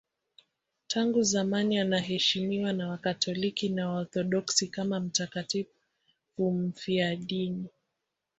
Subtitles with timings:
[0.87, 5.71] Tangu zamani anaheshimiwa na Wakatoliki na Waorthodoksi kama mtakatifu
[6.53, 7.69] mfiadini.